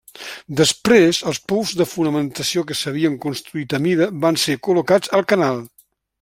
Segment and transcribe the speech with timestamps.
[0.59, 5.63] Després els pous de fonamentació que s'havien construït a mida van ser col·locats al canal.